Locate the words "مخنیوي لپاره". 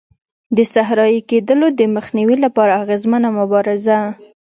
1.95-2.71